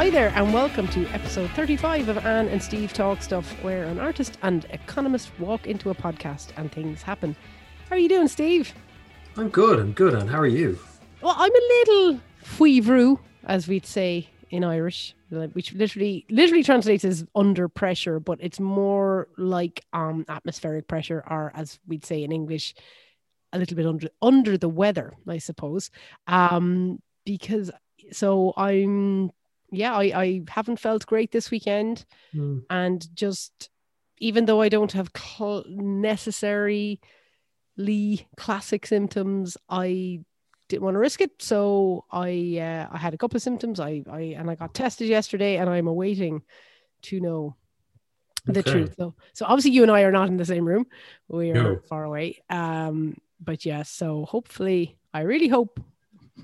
[0.00, 4.00] Hi there, and welcome to episode 35 of Anne and Steve Talk Stuff, where an
[4.00, 7.36] artist and economist walk into a podcast and things happen.
[7.86, 8.72] How are you doing, Steve?
[9.36, 10.78] I'm good, I'm good, and how are you?
[11.20, 17.04] Well, I'm a little faoi bhrú, as we'd say in Irish, which literally literally translates
[17.04, 22.32] as under pressure, but it's more like um atmospheric pressure, or as we'd say in
[22.32, 22.72] English,
[23.52, 25.90] a little bit under under the weather, I suppose.
[26.26, 27.70] Um, because
[28.12, 29.30] so I'm
[29.70, 32.04] yeah, I, I haven't felt great this weekend.
[32.34, 32.64] Mm.
[32.70, 33.70] And just
[34.18, 37.00] even though I don't have cl- necessarily
[38.36, 40.20] classic symptoms, I
[40.68, 41.42] didn't want to risk it.
[41.42, 43.80] So I uh, I had a couple of symptoms.
[43.80, 46.42] I, I and I got tested yesterday and I'm awaiting
[47.02, 47.56] to know
[48.46, 48.70] the Okay.
[48.70, 48.94] truth.
[48.98, 50.86] So so obviously you and I are not in the same room.
[51.28, 51.80] We are No.
[51.88, 52.42] far away.
[52.50, 55.80] Um but yeah, so hopefully I really hope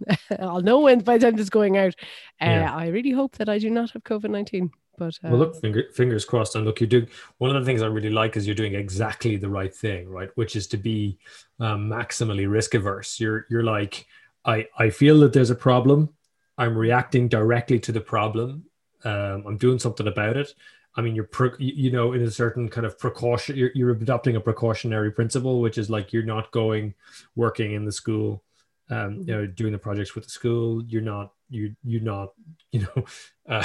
[0.39, 1.95] I'll know when by the time this going out.
[2.41, 2.75] Uh, Yeah.
[2.75, 4.71] I really hope that I do not have COVID nineteen.
[4.99, 6.55] But uh, Well, look, finger, fingers crossed.
[6.55, 7.07] And look, you do
[7.39, 10.31] one of the things I really like is you're doing exactly the right thing, right?
[10.37, 11.19] Which is to be
[11.61, 13.21] um, maximally risk averse.
[13.21, 14.07] You're you're like,
[14.45, 16.11] I I feel that there's a problem.
[16.59, 18.65] I'm reacting directly to the problem.
[19.05, 20.55] Um, I'm doing something about it.
[20.97, 23.57] I mean, you're you know in a certain kind of precaution.
[23.57, 26.95] You're, you're adopting a precautionary principle, which is like you're not going
[27.35, 28.43] working in the school.
[28.89, 30.83] Um, you know, doing the projects with the school.
[30.87, 32.29] You're not you you're not
[32.73, 33.05] you know
[33.49, 33.65] uh,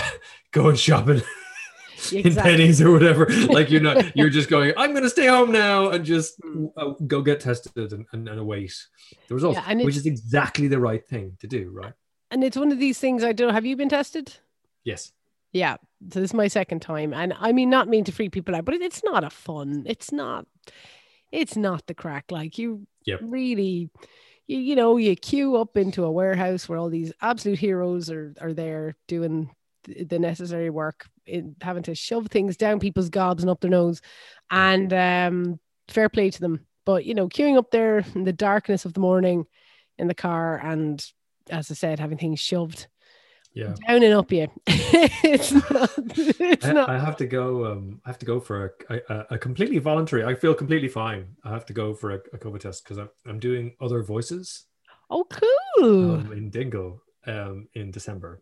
[0.51, 1.21] going shopping
[2.11, 3.27] in Penneys or whatever.
[3.51, 6.65] Like you're not, you're just going, I'm going to stay home now and just Hmm.
[6.75, 8.73] uh, go get tested and, and, and await
[9.27, 11.93] the results, Yeah, which is exactly the right thing to do, right?
[12.31, 13.53] and it's one of these things I don't know.
[13.53, 14.33] Have you been tested?
[14.85, 15.11] Yes.
[15.51, 15.75] Yeah.
[16.11, 17.13] So this is my second time.
[17.13, 19.83] And I mean not mean to freak people out, but it's not a fun.
[19.85, 20.47] It's not
[21.31, 22.31] it's not the crack.
[22.31, 23.19] Like you Yep.
[23.23, 23.89] really
[24.51, 28.33] you, you know, you queue up into a warehouse where all these absolute heroes are
[28.41, 29.49] are there doing
[29.85, 34.01] the necessary work in having to shove things down people's gobs and up their nose.
[34.51, 36.65] And um fair play to them.
[36.85, 39.45] But you know, queuing up there in the darkness of the morning
[39.97, 41.03] in the car and
[41.49, 42.87] as I said, having things shoved
[43.53, 43.75] Yeah.
[43.87, 44.47] down and up you.
[44.67, 45.91] it's not.
[45.97, 46.89] It's I, not.
[46.89, 47.65] I have to go.
[47.65, 50.23] Um, I have to go for a, a, a completely voluntary.
[50.23, 51.35] I feel completely fine.
[51.43, 54.65] I have to go for a, a COVID test because I'm, I'm doing other voices
[55.09, 56.15] oh, cool.
[56.15, 58.41] um, in Dingle um, in December.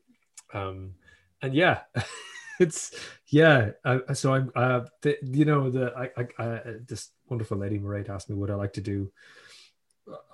[0.54, 0.94] Um,
[1.42, 1.82] and yeah,
[2.60, 2.96] it's
[3.28, 3.72] yeah.
[3.84, 8.10] Uh, so I'm, uh, the, you know, the I, I, I this wonderful lady Mairead
[8.10, 9.12] asked me would I like to do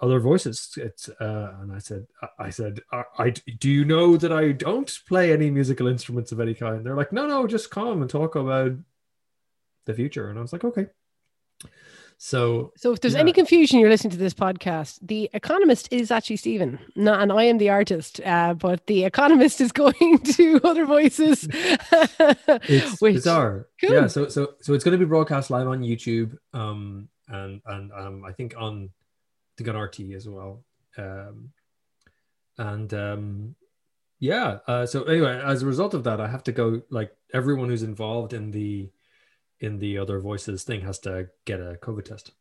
[0.01, 0.73] other voices.
[0.77, 2.07] It's uh, and I said,
[2.39, 6.39] I- said, I, I do you know that I don't play any musical instruments of
[6.39, 6.85] any kind?
[6.85, 8.73] They're like, no, no, just come and talk about
[9.85, 10.29] the future.
[10.29, 10.87] And I was like, okay.
[12.17, 13.19] So so, if there's yeah.
[13.19, 14.99] any confusion, you're listening to this podcast.
[15.01, 18.21] The Economist is actually Stephen, not, and I am the artist.
[18.23, 21.47] Uh, but the Economist is going to other voices.
[21.51, 23.93] it's which- bizarre Cool.
[23.93, 27.91] yeah so so so it's going to be broadcast live on youtube um and and
[27.91, 28.89] um i think on
[29.57, 30.63] think on RTÉ as well.
[30.97, 31.51] Um
[32.57, 33.55] and um
[34.19, 37.67] yeah uh so anyway as a result of that i have to go like everyone
[37.67, 38.89] who's involved in the
[39.59, 42.31] in the other voices thing has to get a covid test.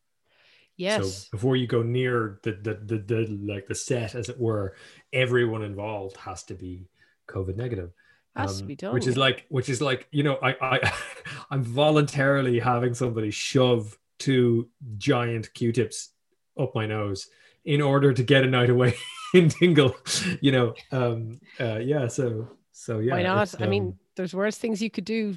[0.76, 1.28] Yes.
[1.28, 4.74] so before you go near the, the the the like the set as it were
[5.12, 6.88] everyone involved has to be
[7.28, 7.90] covid negative.
[8.34, 10.92] Has to um, be done, which is like which is like you know i i
[11.50, 16.10] i'm voluntarily having somebody shove two giant q-tips
[16.58, 17.28] up my nose
[17.64, 18.94] in order to get a night away
[19.34, 19.96] in dingle
[20.40, 23.42] you know um uh yeah so so yeah Why not?
[23.44, 25.34] it's, I mean, um, there's worse things you could do.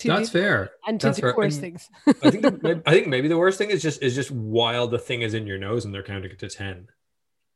[0.00, 1.34] To that's do, fair And to that's do fair.
[1.36, 1.88] worse And things.
[2.06, 4.98] i think the, i think maybe the worst thing is just is just while the
[4.98, 6.88] thing is in your nose and they're counting it to 10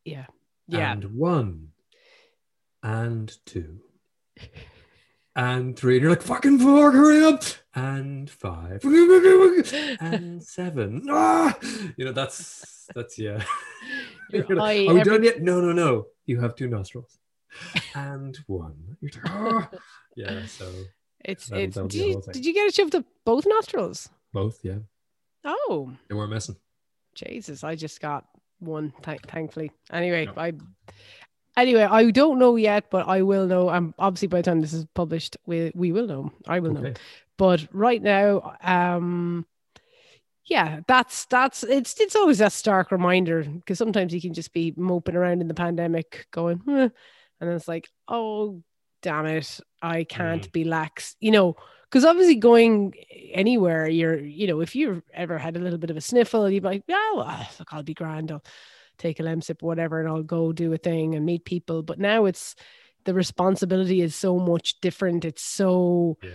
[0.04, 0.26] yeah.
[0.68, 0.92] Yeah.
[0.92, 1.68] and one
[2.82, 3.80] and two
[5.38, 7.42] and three and you're like fucking four hurry up
[7.74, 8.80] and five
[10.00, 11.56] and seven ah!
[11.96, 13.42] you know that's that's yeah
[14.30, 17.18] Your You're like, are we every- done yet no no no you have two nostrils
[17.94, 19.70] and one You're like, "Ah."
[20.16, 20.70] yeah so
[21.24, 21.76] It's it's.
[21.76, 24.08] Did you, did you get it shoved up both nostrils?
[24.32, 24.78] both yeah
[25.44, 26.56] Oh, they weren't messing
[27.14, 27.64] Jesus!
[27.64, 28.26] I just got
[28.58, 28.92] one.
[29.02, 29.70] Th- thankfully.
[29.90, 30.32] Anyway, No.
[30.36, 30.52] I.
[31.58, 33.68] Anyway, I don't know yet, but I will know.
[33.68, 36.32] Um, obviously, by the time this is published, we we will know.
[36.46, 36.92] I will know.
[37.36, 39.44] But right now, um,
[40.44, 44.72] yeah, that's that's it's it's always that stark reminder because sometimes you can just be
[44.76, 46.90] moping around in the pandemic, going, "Huh,"
[47.40, 48.62] and then it's like, oh,
[49.02, 51.56] damn it, I can't be lax, you know.
[51.90, 52.94] Because obviously, going
[53.32, 56.62] anywhere, you're, you know, if you've ever had a little bit of a sniffle, you'd
[56.62, 58.30] be like, yeah, well, look, I'll be grand.
[58.30, 58.42] I'll
[58.98, 61.82] take a lemsip, whatever, and I'll go do a thing and meet people.
[61.82, 62.54] But now it's,
[63.04, 65.24] the responsibility is so much different.
[65.24, 66.30] It's so Yeah.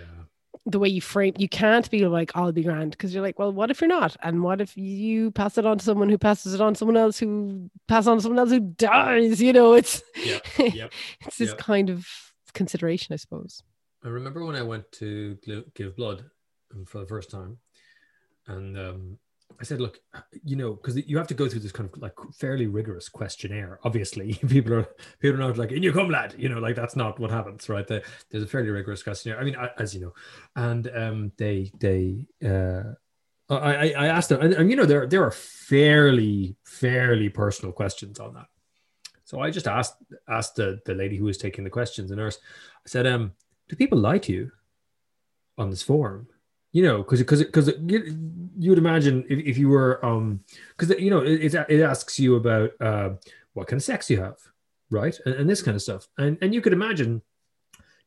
[0.65, 3.51] the way you frame you can't be like I'll be grand because you're like, well,
[3.51, 4.15] what if you're not?
[4.23, 6.95] And what if you pass it on to someone who passes it on to someone
[6.97, 9.41] else who pass on to someone else who dies?
[9.41, 10.39] You know, it's Yeah.
[10.57, 10.91] Yep.
[11.27, 12.07] it's this kind of
[12.53, 13.61] consideration, I suppose.
[14.05, 15.37] I remember when I went to
[15.75, 16.23] give blood
[16.73, 17.57] um, for the first time,
[18.47, 19.17] and um,
[19.59, 19.99] I said, "Look,
[20.43, 23.79] you know, because you have to go through this kind of like fairly rigorous questionnaire.
[23.83, 24.87] Obviously, people are
[25.19, 26.35] people are not like in you come, lad.
[26.37, 27.87] You know, like that's not what happens, right?
[27.87, 29.39] The, there's a fairly rigorous questionnaire.
[29.39, 30.13] I mean, as you know,
[30.55, 32.93] and um, they they uh,
[33.49, 37.71] I I I asked them, and, and you know, there there are fairly fairly personal
[37.71, 38.47] questions on that.
[39.25, 39.95] So I just asked
[40.27, 42.37] asked the, the lady who was taking the questions, the nurse.
[42.85, 43.33] I said, um,
[43.69, 44.51] do people lie to you
[45.57, 46.27] on this form?
[46.73, 50.41] You know, because because because you, would imagine if, if you were um
[50.75, 53.09] because you know it, it it asks you about uh,
[53.53, 54.37] what kind of sex you have,
[54.89, 57.21] right, and, and this kind of stuff, and and you could imagine.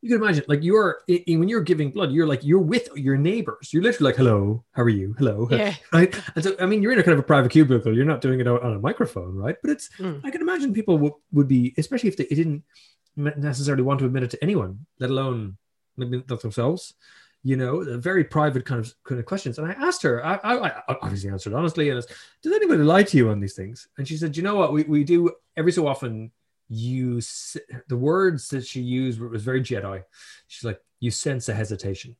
[0.02, 3.72] You could imagine, like you're when you're giving blood, you're like you're with your neighbors.
[3.72, 5.14] You're literally like, "Hello, how are you?
[5.18, 5.74] Hello, Yeah.
[5.92, 7.96] right?" And so, I mean, you're in a kind of a private cubicle.
[7.96, 9.56] You're not doing it on a microphone, right?
[9.62, 10.20] But it's Mm.
[10.22, 12.62] I can imagine people would, would be, especially if they didn't
[13.16, 15.56] necessarily want to admit it to anyone, let alone
[15.96, 16.94] maybe not themselves.
[17.46, 17.72] You know,
[18.10, 19.58] very private kind of kind of questions.
[19.58, 22.08] And I asked her, I, I, I obviously answered honestly, and it's,
[22.42, 23.88] does anybody lie to you on these things?
[23.96, 25.20] And she said, you know what, we, we do
[25.56, 26.32] every so often.
[26.68, 27.20] You
[27.92, 30.02] the words that she used was very Jedi.
[30.48, 32.16] She's like, you sense a hesitation.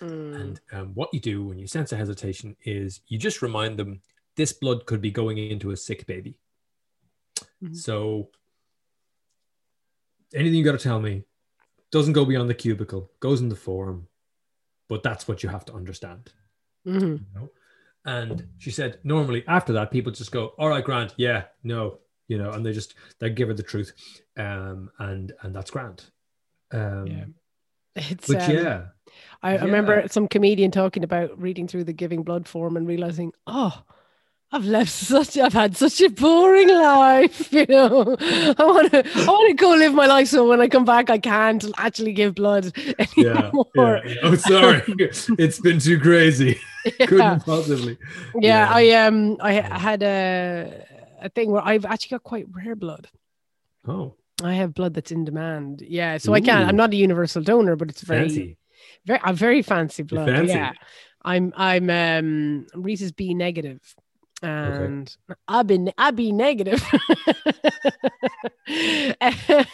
[0.00, 0.40] Mm.
[0.40, 4.00] And um, what you do when you sense a hesitation is you just remind them
[4.34, 6.34] this blood could be going into a sick baby.
[7.62, 7.76] Mhm.
[7.76, 8.30] So
[10.34, 11.24] anything you got to tell me
[11.92, 14.08] doesn't go beyond the cubicle, goes in the forum,
[14.88, 16.32] but that's what you have to understand.
[16.86, 17.18] Mhm.
[17.20, 17.50] You know?
[18.04, 21.98] And she said, normally after that, people just go, "All right, Grant, yeah, no,"
[22.28, 23.92] you know, and they just they give her the truth,
[24.36, 26.10] um, and and that's Grant.
[26.72, 27.24] Um, Yeah.
[27.96, 28.86] It's But um, yeah,
[29.42, 29.64] I, I Yeah.
[29.64, 33.82] remember some comedian talking about reading through the giving blood form and realizing, oh,
[34.52, 37.52] I've left such, I've had such a boring life.
[37.60, 40.28] You know, I want to, I want to go live my life.
[40.28, 42.72] So when I come back, I can't actually give blood
[43.16, 43.66] yeah, anymore.
[43.74, 44.14] yeah, yeah.
[44.22, 44.82] Oh, sorry,
[45.38, 46.58] it's been too crazy.
[46.98, 47.06] Yeah.
[47.06, 47.98] Couldn't possibly.
[48.40, 49.02] Yeah, Yeah.
[49.02, 50.84] I um, I had a
[51.22, 53.08] a thing where I've actually got quite rare blood.
[53.86, 55.82] Oh, I have blood that's in demand.
[55.86, 56.66] Yeah, so I can't.
[56.68, 58.56] I'm not a universal donor, but it's very fancy.
[59.04, 60.28] very I'm very fancy blood.
[60.28, 60.52] fancy.
[60.54, 60.72] Yeah.
[61.22, 63.80] I'm I'm um Rhesus B negative.
[64.42, 65.14] And
[65.48, 66.82] I've been I've been negative.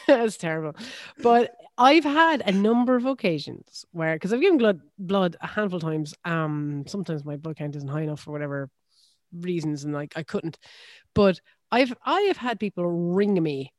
[0.07, 0.75] That's terrible.
[1.23, 5.77] But I've had a number of occasions where because I've given blood blood a handful
[5.77, 6.15] of times.
[6.25, 8.71] Um sometimes my blood count isn't high enough for whatever
[9.33, 10.59] reasons and like I couldn't.
[11.15, 11.41] But
[11.71, 13.73] I've I have had people ring me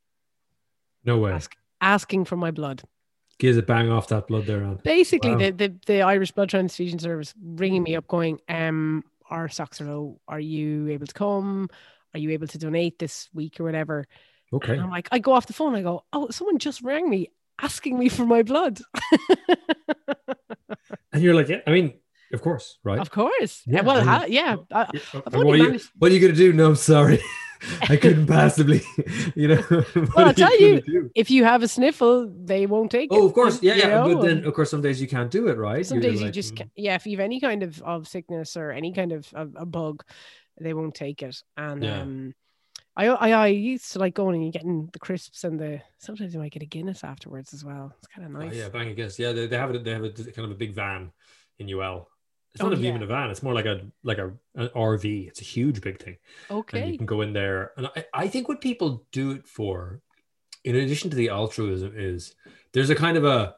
[1.03, 1.31] No way.
[1.31, 2.83] Ask- asking for my blood.
[3.39, 4.79] Gives a bang off that blood there on.
[4.83, 5.37] basically Wow.
[5.37, 9.85] the, the the Irish Blood Transfusion Service ringing me up, going, um, our stocks are
[9.85, 10.19] low.
[10.27, 11.69] Are you able to come?
[12.13, 14.05] Are you able to donate this week or whatever?
[14.53, 14.73] Okay.
[14.73, 15.75] And I'm like, I go off the phone.
[15.75, 17.31] I go, oh, someone just rang me
[17.61, 18.79] asking me for my blood.
[21.13, 21.93] And you're like, yeah, I mean,
[22.33, 22.99] of course, right?
[22.99, 23.63] of course.
[23.65, 24.57] Yeah, well, I mean, yeah.
[24.71, 26.53] I, Yeah, I've and only what, are you, managed- what are you gonna do?
[26.53, 27.19] No, I'm sorry.
[27.89, 28.81] I couldn't possibly,
[29.35, 29.63] you know.
[30.15, 31.11] Well, I'll tell you, do?
[31.15, 33.15] if you have a sniffle, they won't take it.
[33.15, 33.87] Oh, of course, yeah, yeah.
[33.87, 35.85] know, But then, of course, some days you can't do it, right?
[35.85, 36.95] Some You're days you just mm, can't, yeah.
[36.95, 40.03] If you have any kind of, of sickness or any kind of, of a bug,
[40.59, 41.41] they won't take it.
[41.55, 42.01] And Yeah.
[42.01, 42.33] um,
[42.95, 46.39] I, I I used to like going and getting the crisps and the sometimes you
[46.39, 47.93] might get a Guinness afterwards as well.
[47.99, 48.55] It's kind of oh, nice.
[48.55, 49.19] yeah, bang against.
[49.19, 49.83] Yeah, they, they have it.
[49.83, 51.11] They have a kind of a big van
[51.59, 52.09] in UL.
[52.57, 52.89] It's Oh, not yeah.
[52.89, 53.29] even a van.
[53.29, 55.27] It's more like a like a an RV.
[55.27, 56.17] It's a huge big thing.
[56.49, 56.81] Okay.
[56.81, 57.71] And you can go in there.
[57.77, 60.01] And I, I think what people do it for,
[60.63, 62.33] in addition to the altruism, is
[62.73, 63.55] there's a kind of a,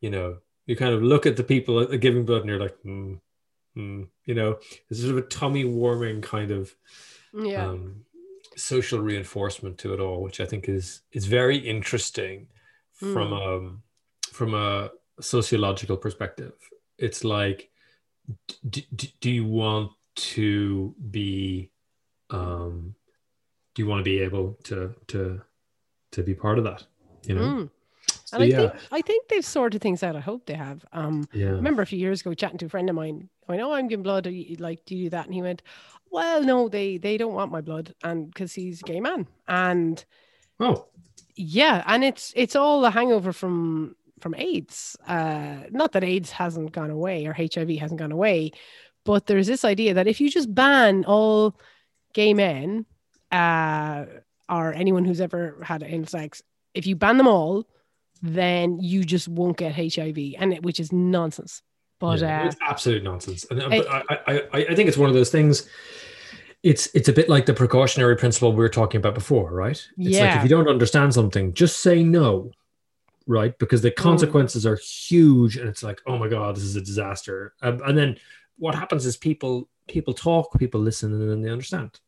[0.00, 2.60] you know, you kind of look at the people at the giving blood and you're
[2.60, 3.14] like, hmm,
[3.74, 6.74] hmm, you know, there's sort of a tummy warming kind of
[7.34, 7.66] Yeah.
[7.68, 8.04] um,
[8.56, 12.48] social reinforcement to it all, which I think is is very interesting
[12.92, 13.82] from um
[14.32, 14.90] from a
[15.20, 16.52] sociological perspective.
[16.98, 17.70] It's like,
[18.68, 21.70] d- d- do you want to be,
[22.30, 22.94] um,
[23.74, 25.40] do you want to be able to to
[26.12, 26.84] to be part of that?
[27.24, 27.70] You know, Mm.
[28.24, 30.16] so And I yeah, think I think they've sorted things out.
[30.16, 30.84] I hope they have.
[30.92, 33.28] Um, yeah, I remember a few years ago chatting to a friend of mine.
[33.48, 34.26] I know I'm giving blood.
[34.26, 35.26] You, like, do you do that?
[35.26, 35.62] And he went,
[36.10, 40.04] "Well, no, they they don't want my blood, and because he's a gay man, and
[40.60, 40.86] oh,
[41.36, 44.96] yeah, and it's it's all the hangover from from AIDS.
[45.06, 48.52] Uh, not that AIDS hasn't gone away or HIV hasn't gone away,
[49.04, 51.56] but there's this idea that if you just ban all
[52.12, 52.86] gay men,
[53.32, 54.04] uh,
[54.48, 56.42] or anyone who's ever had anal sex
[56.74, 57.66] if you ban them all,
[58.22, 61.62] then you just won't get HIV, and it, which is nonsense.
[61.98, 63.44] But Yeah, uh, it's absolute nonsense.
[63.50, 65.68] And uh, I- I, I, I, think it's one of those things.
[66.62, 69.70] It's it's a bit like the precautionary principle we were talking about before, right?
[69.70, 70.36] It's like Yeah.
[70.36, 72.50] if you don't understand something, just say no,
[73.26, 73.58] right?
[73.58, 73.84] Because Mm.
[73.84, 77.54] the consequences are huge, and it's like, oh my god, this is a disaster.
[77.62, 78.16] Um, and then
[78.58, 81.98] what happens is people people talk, people listen, and then they understand.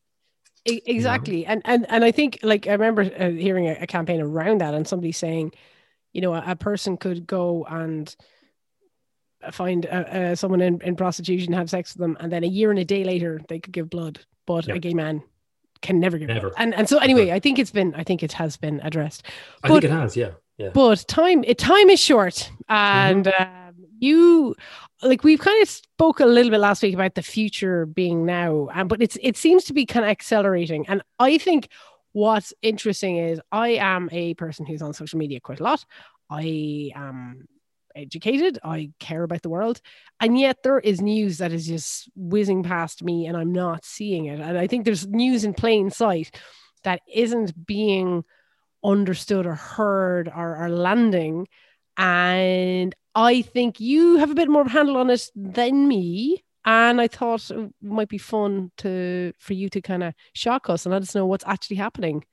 [0.65, 4.61] Exactly and and and i think like i remember uh, hearing a, a campaign around
[4.61, 5.53] that and somebody saying
[6.13, 8.15] you know a, a person could go and
[9.51, 12.71] find uh, uh, someone in, in prostitution have sex with them and then a year
[12.71, 15.21] and a day later they could give blood but a gay man
[15.81, 16.51] can never give Never.
[16.51, 19.27] blood and and so anyway i think it's been i think it has been addressed
[19.65, 20.71] I think it has, yeah, yeah.
[20.73, 22.51] but time time is short.
[22.69, 24.55] And um, you
[25.03, 28.69] like we've kind of spoke a little bit last week about the future being now
[28.75, 30.87] and but it's it seems to be kind of accelerating.
[30.89, 31.69] And i think
[32.13, 35.85] what's interesting is i am a person who's on social media quite a lot.
[36.31, 37.47] I am
[37.95, 38.59] educated.
[38.65, 39.81] I care about the world.
[40.19, 44.27] And yet there is news that is just whizzing past me and i'm not seeing
[44.27, 44.41] it.
[44.41, 46.35] And i think there's news in plain sight
[46.85, 48.25] that isn't being
[48.85, 51.49] understood or heard or, or landing.
[51.97, 56.43] And I think you have a bit more of a handle on it than me.
[56.65, 60.87] And I thought it might be fun to for you to kind of shock us
[60.87, 62.25] and let us know what's actually happening.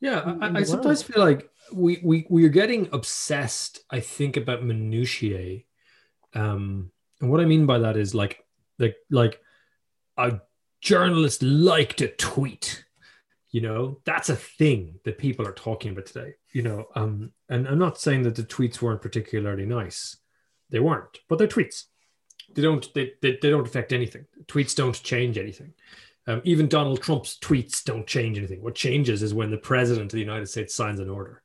[0.00, 3.80] Yeah, I, I sometimes feel like we we we're getting obsessed.
[3.90, 5.60] I think about minutiae,
[6.34, 6.90] um,
[7.20, 8.44] and what I mean by that is like
[8.78, 9.40] like like
[10.16, 10.40] a
[10.80, 12.84] journalist liked a tweet.
[13.50, 16.34] You know, that's a thing that people are talking about today.
[16.52, 20.16] You know, um, and I'm not saying that the tweets weren't particularly nice.
[20.70, 21.84] They weren't, but they're tweets.
[22.54, 24.26] They don't they, they, they don't affect anything.
[24.46, 25.72] Tweets don't change anything.
[26.26, 28.62] Um, even Donald Trump's tweets don't change anything.
[28.62, 31.42] What changes is when the president of the United States signs an order,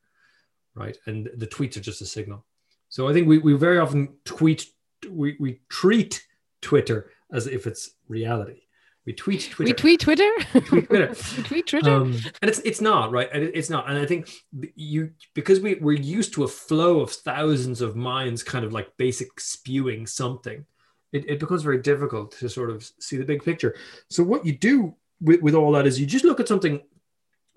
[0.75, 0.97] right?
[1.05, 2.45] And the tweets are just a signal.
[2.89, 4.65] So I think we, we very often tweet,
[5.09, 6.27] we, we treat
[6.61, 8.62] Twitter as if it's reality.
[9.05, 9.67] We tweet Twitter.
[9.67, 10.29] We tweet Twitter.
[10.65, 11.13] tweet Twitter.
[11.37, 11.91] we tweet Twitter.
[11.91, 13.89] Um, and it's it's not right, and it's not.
[13.89, 14.29] And I think
[14.75, 18.95] you because we we're used to a flow of thousands of minds, kind of like
[18.95, 20.65] basic spewing something.
[21.11, 23.75] It, it becomes very difficult to sort of see the big picture.
[24.09, 26.81] So what you do with, with all that is you just look at something.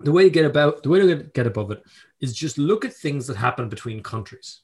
[0.01, 1.81] The way to get about the way to get above it
[2.19, 4.61] is just look at things that happen between countries,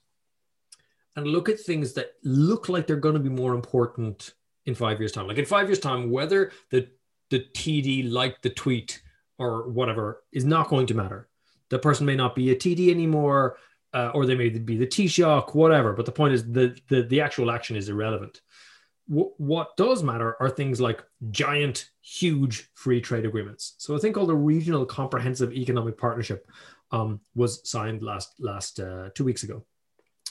[1.16, 4.34] and look at things that look like they're going to be more important
[4.66, 5.28] in five years' time.
[5.28, 6.88] Like in five years' time, whether the
[7.30, 9.02] the TD liked the tweet
[9.40, 11.30] or whatever is not going to matter.
[11.70, 13.58] The person may not be a TD anymore,
[13.94, 15.94] uh, or they may be the Taoiseach, whatever.
[15.94, 18.42] But the point is the the, the actual action is irrelevant.
[19.08, 23.76] Wh- what does matter are things like giant, huge free trade agreements.
[23.78, 26.48] So a thing called the Regional Comprehensive Economic Partnership
[26.92, 29.66] um, was signed last last uh, two weeks ago.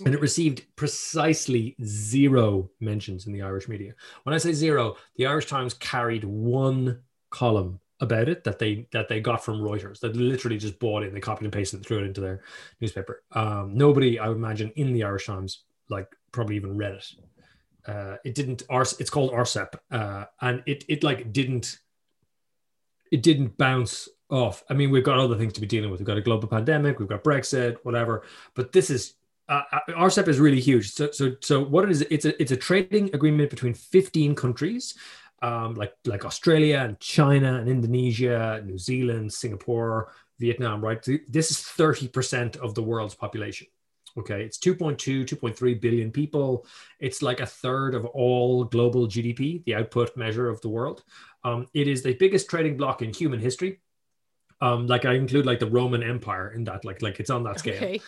[0.04, 3.94] And it received precisely zero mentions in the Irish media.
[4.22, 9.08] When I say zero, the Irish Times carried one column about it that they that
[9.08, 11.98] they got from Reuters that literally just bought it, they copied and pasted, and threw
[11.98, 12.42] it into their
[12.80, 13.22] newspaper.
[13.32, 17.06] Um, nobody, I would imagine, in the Irish Times like probably even read it.
[17.86, 18.62] Uh, it didn't.
[18.70, 21.78] It's called RCEP, uh, and it it like didn't
[23.12, 24.64] it didn't bounce off.
[24.70, 26.00] I mean, we've got other things to be dealing with.
[26.00, 28.24] We've got a global pandemic, we've got Brexit, whatever.
[28.54, 29.14] But this is
[29.48, 30.92] uh, uh, RCEP is really huge.
[30.92, 32.02] So, so, so what it is?
[32.02, 34.94] It's a it's a trading agreement between 15 countries,
[35.42, 40.82] um, like like Australia and China and Indonesia, New Zealand, Singapore, Vietnam.
[40.82, 41.02] Right.
[41.28, 43.66] This is 30 percent of the world's population.
[44.18, 46.66] Okay, it's 2.2, 2.3 billion people.
[47.00, 51.02] It's like a third of all global GDP, the output measure of the world.
[51.44, 53.80] Um, it is the biggest trading bloc in human history.
[54.60, 57.58] Um, like I include like the Roman Empire in that, like like it's on that
[57.58, 57.76] scale.
[57.76, 58.00] okay.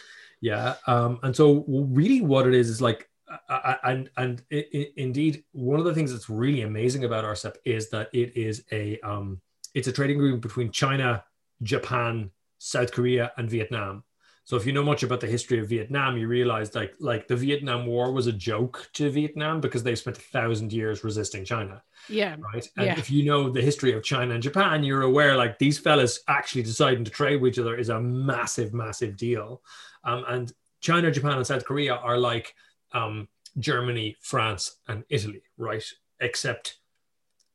[0.44, 0.74] Yeah.
[0.86, 4.86] Um, and so really what it is is like, uh, uh, and and i i
[4.98, 9.00] indeed, one of the things that's really amazing about RCEP is that it is a
[9.00, 9.40] um,
[9.72, 11.24] it's a trading agreement between China,
[11.62, 14.04] Japan, South Korea, and Vietnam.
[14.46, 17.36] So if you know much about the history of Vietnam, you realize like like the
[17.36, 21.82] Vietnam War was a joke to Vietnam because they spent a thousand years resisting China
[22.08, 22.36] Yeah.
[22.52, 22.68] right?
[22.76, 22.98] And Yeah.
[22.98, 26.62] if you know the history of China and Japan, you're aware like these fellas actually
[26.62, 29.62] deciding to trade with each other is a massive, massive deal.
[30.04, 32.54] Um, and China, Japan, and South Korea are like
[32.92, 35.82] um, Germany, France, and Italy, right?
[36.20, 36.76] Except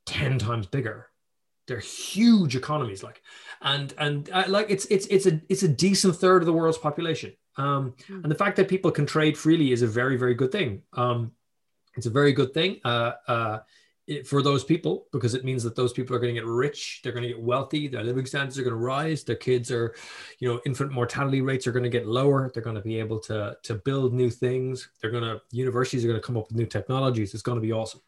[0.08, 1.09] ten times bigger.
[1.70, 3.22] They're huge economies, like,
[3.62, 6.78] and and uh, like it's it's it's a it's a decent third of the world's
[6.78, 7.34] population.
[7.56, 8.22] Um, Hmm.
[8.24, 10.82] and the fact that people can trade freely is a very very good thing.
[10.94, 11.32] Um,
[11.96, 12.82] it's a very good thing.
[12.84, 13.60] Uh, uh,
[14.08, 17.02] it, for those people because it means that those people are going to get rich
[17.04, 19.94] they're going to get wealthy their living standards are going to rise their kids are
[20.40, 23.20] you know infant mortality rates are going to get lower they're going to be able
[23.20, 26.58] to to build new things they're going to universities are going to come up with
[26.58, 28.02] new technologies it's going to be awesome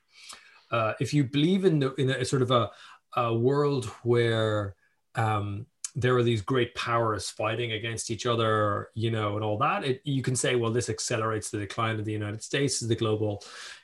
[0.72, 2.72] uh, if you believe in the in a, sort of a,
[3.16, 4.76] a world where
[5.16, 5.66] um,
[5.96, 9.84] there are these great powers fighting against each other, you know, and all that.
[9.84, 12.96] It, you can say, well, this accelerates the decline of the United States as the
[12.96, 13.44] global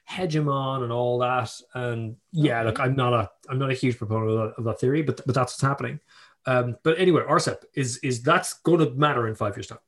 [0.10, 1.52] hegemon and all that.
[1.74, 4.80] And yeah, look, I'm not a I'm not a huge proponent of that, of that
[4.80, 6.00] theory, but but that's what's happening.
[6.46, 9.80] Um, but anyway, RCEP is is that's going to matter in five years' time.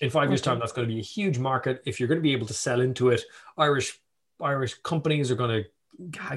[0.00, 1.82] In five years' time, that's going to be a huge market.
[1.86, 3.22] If you're going to be able to sell into it,
[3.58, 3.98] Irish
[4.40, 5.68] Irish companies are going to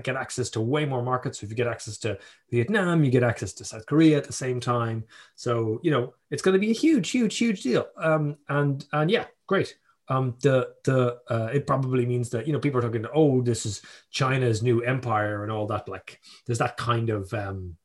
[0.04, 1.40] get access to way more markets.
[1.40, 2.18] So if you get access to
[2.52, 5.04] Vietnam, you get access to South Korea at the same time.
[5.36, 7.88] So you know it's going to be a huge, huge, huge deal.
[7.98, 9.78] Um, and and yeah, great.
[10.10, 13.06] Um, the the uh, it probably means that you know people are talking.
[13.14, 15.90] Oh, this is China's new empire and all that.
[15.90, 17.78] Like there's that kind of um,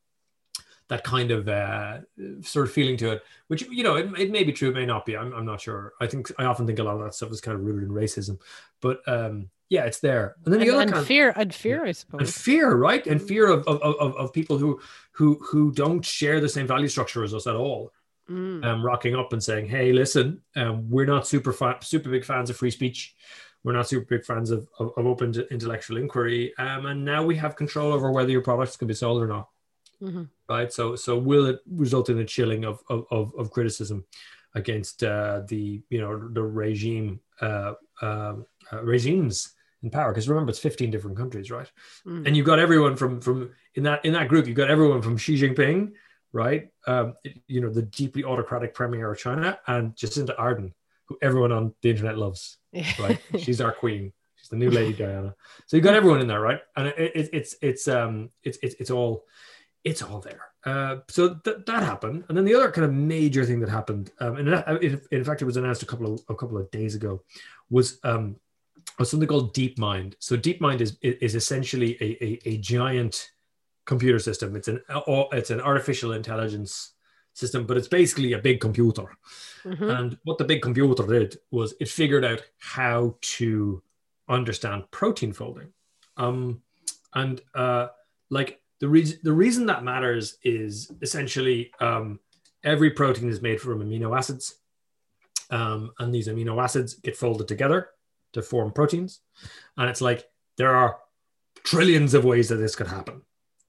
[0.87, 1.99] that kind of uh,
[2.41, 4.85] sort of feeling to it, which you know it, it may be true, it may
[4.85, 5.17] not be.
[5.17, 5.93] I'm, I'm not sure.
[5.99, 7.95] I think I often think a lot of that stuff is kind of rooted in
[7.95, 8.39] racism,
[8.79, 10.35] but um, yeah, it's there.
[10.45, 13.05] And then the and, other and fear, and fear, I suppose, and fear, right?
[13.07, 14.79] And fear of, of of, of people who
[15.13, 17.91] who who don't share the same value structure as us at all.
[18.29, 18.63] Mm.
[18.63, 22.51] Um, rocking up and saying, "Hey, listen, um, we're not super fa- super big fans
[22.51, 23.15] of free speech.
[23.63, 27.35] We're not super big fans of, of, of open intellectual inquiry, um, and now we
[27.37, 29.49] have control over whether your products can be sold or not."
[30.01, 30.23] Mm-hmm.
[30.47, 30.71] Right.
[30.71, 34.05] So so will it result in a chilling of of, of, of criticism
[34.53, 39.52] against uh, the you know the regime uh, um, uh, regimes
[39.83, 41.69] in power because remember it's 15 different countries right?
[42.07, 42.25] Mm.
[42.25, 45.17] and you've got everyone from from in that in that group you've got everyone from
[45.17, 45.91] xi jinping
[46.31, 46.69] right?
[46.87, 47.13] Um,
[47.47, 50.71] you know the deeply autocratic premier of china and jacinda ardern
[51.05, 52.57] who everyone on the internet loves
[52.99, 53.19] right?
[53.37, 54.13] She's our queen.
[54.35, 55.35] She's the new lady diana.
[55.67, 56.61] So you've got everyone in there right?
[56.75, 59.25] And it, it, it's it's um it's, it's it's all
[59.83, 60.41] it's all there.
[60.65, 64.11] Uh, so th- that happened, and then the other kind of major thing that happened,
[64.19, 64.47] um, and
[64.81, 67.21] in, in fact, it was announced a couple of a couple of days ago,
[67.69, 68.37] was um,
[68.99, 70.15] was something called DeepMind.
[70.19, 73.31] So DeepMind is is essentially a, a, a giant
[73.85, 74.55] computer system.
[74.55, 74.81] It's an
[75.31, 76.93] it's an artificial intelligence
[77.33, 79.05] system, but it's basically a big computer.
[79.63, 79.89] Mm-hmm.
[79.89, 83.81] And what the big computer did was it figured out how to
[84.29, 85.73] understand protein folding.
[86.17, 86.61] Um,
[87.13, 87.87] and uh,
[88.29, 92.19] like the reason the reason that matters is essentially um,
[92.63, 94.55] every protein is made from amino acids,
[95.49, 97.89] um, and these amino acids get folded together
[98.33, 99.21] to form proteins,
[99.77, 100.25] and it's like
[100.57, 100.97] there are
[101.63, 103.21] trillions of ways that this could happen.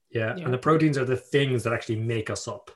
[0.09, 0.45] Yeah, yeah.
[0.45, 2.71] and the proteins are the things that actually make us up.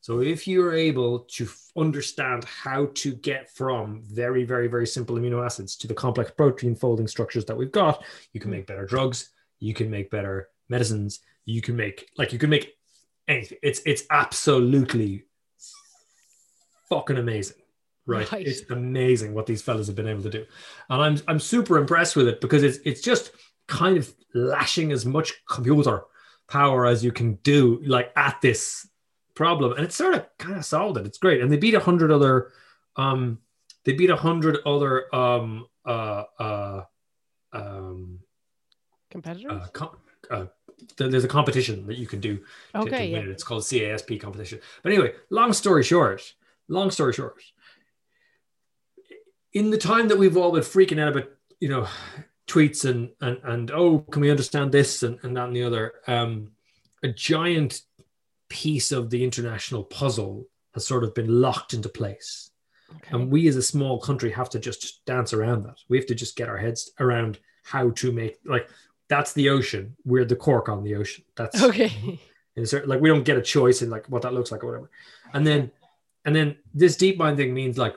[0.00, 5.44] So if you're able to understand how to get from very, very, very simple amino
[5.44, 8.54] acids to the complex protein folding structures that we've got, you can mm.
[8.54, 12.76] make better drugs, you can make better medicines, you can make like you can make
[13.26, 13.58] anything.
[13.62, 15.24] It's it's absolutely
[16.88, 17.56] fucking amazing.
[18.06, 18.30] Right?
[18.30, 18.46] right?
[18.46, 20.46] It's amazing what these fellas have been able to do.
[20.88, 23.32] And I'm I'm super impressed with it because it's it's just
[23.66, 26.04] kind of lashing as much computer
[26.48, 28.88] power as you can do like at this
[29.34, 29.72] problem.
[29.72, 31.06] And it's sort of kind of solved it.
[31.06, 31.40] It's great.
[31.40, 32.52] And they beat a hundred other
[32.96, 33.38] um
[33.84, 36.84] they beat a hundred other um uh uh
[37.52, 38.20] um
[39.10, 39.96] competitors uh, com-
[40.30, 40.46] uh,
[40.96, 42.38] there's a competition that you can do.
[42.72, 43.18] To, okay, to yeah.
[43.18, 43.28] It.
[43.28, 44.60] It's called CASP competition.
[44.82, 46.34] But anyway, long story short,
[46.68, 47.42] long story short,
[49.52, 51.30] in the time that we've all been freaking out about,
[51.60, 51.88] you know,
[52.46, 55.94] tweets and and and oh, can we understand this and, and that and the other,
[56.06, 56.52] um,
[57.02, 57.82] a giant
[58.48, 62.50] piece of the international puzzle has sort of been locked into place.
[62.90, 63.08] Okay.
[63.10, 65.78] And we as a small country have to just dance around that.
[65.88, 68.68] We have to just get our heads around how to make like
[69.08, 69.96] that's the ocean.
[70.04, 71.24] We're the cork on the ocean.
[71.36, 72.20] That's okay.
[72.64, 74.90] Certain, like we don't get a choice in like what that looks like or whatever.
[75.34, 75.70] And then,
[76.24, 77.96] and then this DeepMind thing means like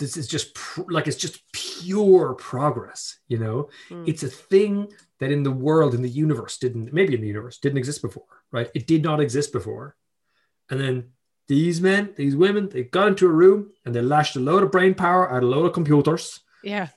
[0.00, 3.18] this is just pr- like it's just pure progress.
[3.28, 4.08] You know, mm.
[4.08, 7.58] it's a thing that in the world, in the universe, didn't maybe in the universe
[7.58, 8.24] didn't exist before.
[8.50, 8.70] Right?
[8.74, 9.94] It did not exist before.
[10.68, 11.10] And then
[11.46, 14.72] these men, these women, they got into a room and they lashed a load of
[14.72, 16.40] brain power at a load of computers.
[16.64, 16.88] Yeah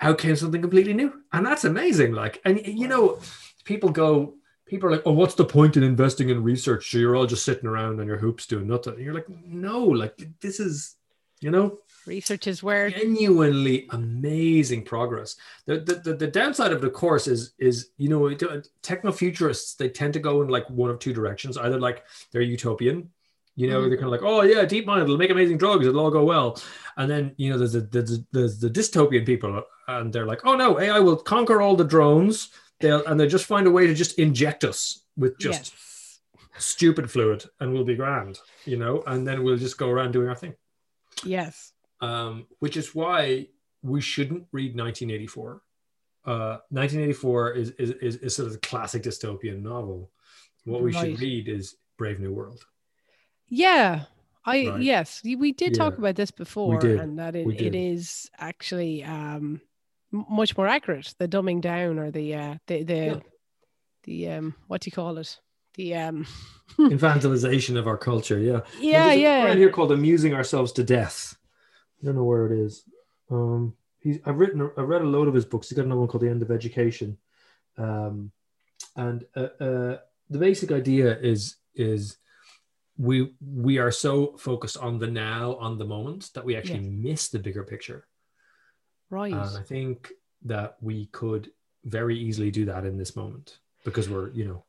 [0.00, 3.18] out came something completely new and that's amazing like and you know
[3.64, 4.34] people go
[4.66, 7.44] people are like oh what's the point in investing in research so you're all just
[7.44, 10.96] sitting around on your hoops doing nothing and you're like no like this is
[11.40, 16.90] you know research is where genuinely amazing progress the, the the, the downside of the
[16.90, 20.90] course is is you know uh, techno futurists they tend to go in like one
[20.90, 23.08] of two directions either like they're utopian
[23.60, 24.00] you know, they're mm.
[24.00, 26.58] kind of like, oh yeah, deep mind, it'll make amazing drugs, it'll all go well.
[26.96, 30.46] And then you know, there's a, there's, there's the dystopian people, uh, and they're like,
[30.46, 32.48] oh no, AI will conquer all the drones.
[32.80, 36.20] they'll and they'll just find a way to just inject us with just yes.
[36.58, 40.28] stupid fluid, and we'll be grand, you know, and then we'll just go around doing
[40.28, 40.54] our thing.
[41.24, 41.72] Yes.
[42.00, 43.48] Um, which is why
[43.82, 45.62] we shouldn't read 1984.
[46.24, 50.10] Uh, 1984 is, is, is, is sort of the classic dystopian novel.
[50.64, 51.12] What we Right.
[51.12, 52.64] should read is Brave New World.
[53.48, 54.04] Yeah.
[54.44, 54.82] I Right.
[54.82, 55.98] yes, we did talk Yeah.
[55.98, 59.60] about this before, and that it, it is actually um,
[60.10, 61.14] much more accurate.
[61.18, 63.20] The dumbing down or the uh, the the Yeah.
[64.04, 65.38] the um, what do you call it?
[65.74, 66.26] The um,
[66.78, 68.38] Infantilization of our culture.
[68.38, 68.60] Yeah.
[68.78, 69.46] yeah, yeah.
[69.46, 71.36] around here called Amusing Ourselves to Death.
[72.02, 72.84] I don't know where it is.
[73.30, 75.68] Um, he's, I've written, I've read a load of his books.
[75.68, 77.18] He's got another one called The End of Education.
[77.76, 78.32] Um,
[78.96, 82.16] and uh, uh, the basic idea is, is
[82.96, 87.28] we, we are so focused on the now, on the moment that we actually miss
[87.28, 88.06] the bigger picture.
[89.10, 89.32] Right.
[89.32, 90.12] And I think
[90.44, 91.50] that we could
[91.84, 94.64] very easily do that in this moment because we're, you know,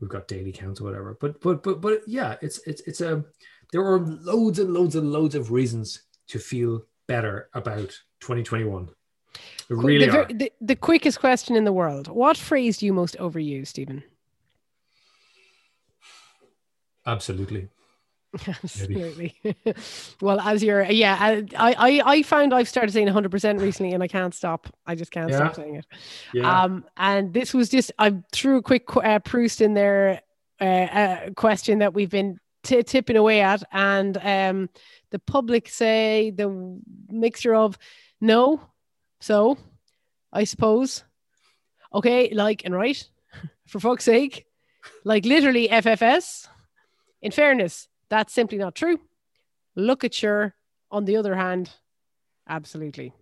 [0.00, 1.16] we've got daily counts or whatever.
[1.20, 3.24] But but but but yeah, it's it's it's a
[3.72, 8.88] there are loads and loads and loads of reasons to feel better about 2021.
[9.68, 10.24] There really the, are.
[10.26, 12.08] the, the quickest question in the world.
[12.08, 14.02] What phrase do you most overuse, Stephen?
[17.06, 17.68] Absolutely.
[18.46, 19.34] Absolutely.
[20.20, 24.08] well, as you're, yeah, I, I, I found I've started saying 100% recently and I
[24.08, 24.68] can't stop.
[24.86, 25.36] I just can't Yeah.
[25.36, 25.86] stop saying it.
[26.32, 26.62] Yeah.
[26.64, 30.22] Um, and this was just, I threw a quick uh, Proust in there,
[30.60, 33.62] uh, uh, question that we've been t- tipping away at.
[33.72, 34.68] And um,
[35.10, 37.78] the public say the mixture of
[38.20, 38.60] no,
[39.20, 39.58] so
[40.32, 41.04] I suppose,
[41.92, 43.02] okay, like, and right,
[43.68, 44.46] for fuck's sake,
[45.04, 46.48] like literally FFS.
[47.22, 48.98] In fairness, that's simply not true.
[49.74, 50.54] Look at your,
[50.90, 51.70] on the other hand,
[52.48, 53.12] absolutely.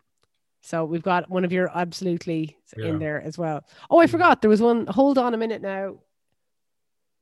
[0.61, 2.89] So we've got one of your absolutely Yeah.
[2.89, 3.65] in there as well.
[3.91, 4.11] Oh, I Mhm.
[4.11, 4.43] forgot.
[4.43, 4.87] There was one.
[4.87, 5.97] Hold on a minute now.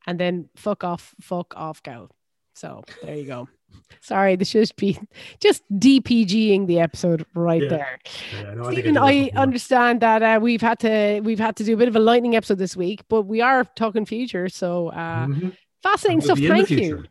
[0.05, 2.09] And then fuck off, fuck off, go.
[2.55, 3.47] So there you go.
[4.01, 4.99] Sorry, this should be
[5.39, 7.69] just DPGing the episode right Yeah.
[7.69, 7.99] there.
[8.35, 11.63] yeah no, I Stephen, that I understand that uh, we've had to we've had to
[11.63, 14.89] do a bit of a lightning episode this week, but we are talking future, so
[14.89, 15.55] uh, Mhm.
[15.81, 16.37] fascinating stuff.
[16.39, 17.05] Thank you.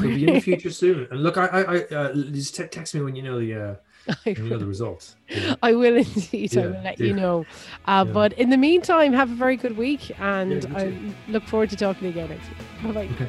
[0.00, 1.08] Could be in the future soon.
[1.10, 3.74] And look, I, I, I uh, just te- text me when you know the, uh,
[4.26, 5.16] I when you know the results.
[5.28, 5.56] you know?
[5.62, 6.56] I will indeed.
[6.56, 7.06] I will let do.
[7.06, 7.44] you know.
[7.86, 8.12] Uh, Yeah.
[8.12, 11.76] But in the meantime, have a very good week, and Yeah, I look forward to
[11.76, 12.58] talking again next week.
[12.84, 13.14] Bye bye.
[13.14, 13.28] Okay.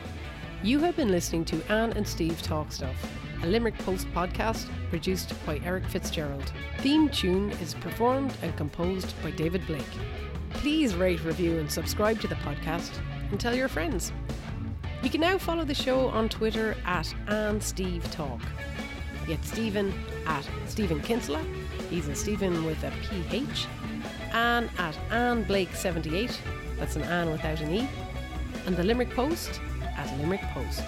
[0.63, 2.95] You have been listening to Anne and Steve Talk Stuff,
[3.43, 6.51] a Limerick Post podcast produced by Eric Fitzgerald.
[6.79, 9.83] Theme tune is performed and composed by David Blake.
[10.51, 12.91] Please rate, review, and subscribe to the podcast,
[13.29, 14.11] and tell your friends.
[15.03, 18.41] You can now follow the show on Twitter at Anne Steve Talk.
[19.27, 19.93] Get Stephen
[20.25, 21.43] at Stephen Kinsella.
[21.89, 22.91] He's a Stephen with a
[23.29, 23.67] PH.
[24.33, 26.35] Anne at Anne Blake78.
[26.79, 27.89] That's an Anne without an E.
[28.65, 30.83] And the Limerick Post at Limerick Post.